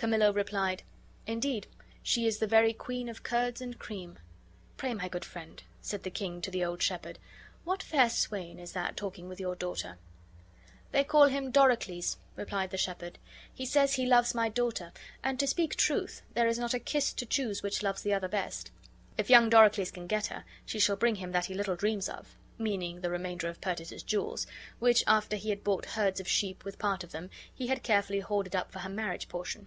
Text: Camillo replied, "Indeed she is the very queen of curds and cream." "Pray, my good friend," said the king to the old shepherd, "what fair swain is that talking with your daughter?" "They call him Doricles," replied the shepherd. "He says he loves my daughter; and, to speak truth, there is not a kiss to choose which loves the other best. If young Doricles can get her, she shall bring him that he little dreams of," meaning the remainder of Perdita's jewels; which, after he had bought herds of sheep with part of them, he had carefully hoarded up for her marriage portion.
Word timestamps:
Camillo 0.00 0.32
replied, 0.32 0.82
"Indeed 1.26 1.66
she 2.02 2.26
is 2.26 2.38
the 2.38 2.46
very 2.46 2.72
queen 2.72 3.10
of 3.10 3.22
curds 3.22 3.60
and 3.60 3.78
cream." 3.78 4.18
"Pray, 4.78 4.94
my 4.94 5.10
good 5.10 5.26
friend," 5.26 5.62
said 5.82 6.04
the 6.04 6.10
king 6.10 6.40
to 6.40 6.50
the 6.50 6.64
old 6.64 6.80
shepherd, 6.82 7.18
"what 7.64 7.82
fair 7.82 8.08
swain 8.08 8.58
is 8.58 8.72
that 8.72 8.96
talking 8.96 9.28
with 9.28 9.38
your 9.38 9.54
daughter?" 9.54 9.98
"They 10.90 11.04
call 11.04 11.26
him 11.26 11.50
Doricles," 11.52 12.16
replied 12.34 12.70
the 12.70 12.78
shepherd. 12.78 13.18
"He 13.52 13.66
says 13.66 13.92
he 13.96 14.06
loves 14.06 14.34
my 14.34 14.48
daughter; 14.48 14.94
and, 15.22 15.38
to 15.38 15.46
speak 15.46 15.74
truth, 15.76 16.22
there 16.32 16.48
is 16.48 16.58
not 16.58 16.72
a 16.72 16.78
kiss 16.78 17.12
to 17.12 17.26
choose 17.26 17.62
which 17.62 17.82
loves 17.82 18.00
the 18.00 18.14
other 18.14 18.26
best. 18.26 18.70
If 19.18 19.28
young 19.28 19.50
Doricles 19.50 19.90
can 19.92 20.06
get 20.06 20.28
her, 20.28 20.46
she 20.64 20.78
shall 20.80 20.96
bring 20.96 21.16
him 21.16 21.32
that 21.32 21.44
he 21.44 21.52
little 21.54 21.76
dreams 21.76 22.08
of," 22.08 22.36
meaning 22.56 23.02
the 23.02 23.10
remainder 23.10 23.50
of 23.50 23.60
Perdita's 23.60 24.02
jewels; 24.02 24.46
which, 24.78 25.04
after 25.06 25.36
he 25.36 25.50
had 25.50 25.62
bought 25.62 25.84
herds 25.84 26.20
of 26.20 26.26
sheep 26.26 26.64
with 26.64 26.78
part 26.78 27.04
of 27.04 27.12
them, 27.12 27.28
he 27.54 27.66
had 27.66 27.82
carefully 27.82 28.20
hoarded 28.20 28.56
up 28.56 28.72
for 28.72 28.78
her 28.78 28.88
marriage 28.88 29.28
portion. 29.28 29.66